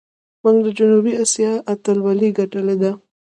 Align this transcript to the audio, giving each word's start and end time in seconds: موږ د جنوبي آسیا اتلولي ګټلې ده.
موږ 0.43 0.57
د 0.65 0.67
جنوبي 0.77 1.13
آسیا 1.23 1.51
اتلولي 1.71 2.29
ګټلې 2.39 2.75
ده. 2.81 2.91